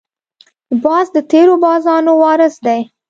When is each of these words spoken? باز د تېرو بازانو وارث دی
باز 0.83 1.05
د 1.15 1.17
تېرو 1.31 1.53
بازانو 1.63 2.13
وارث 2.21 2.55
دی 2.65 2.79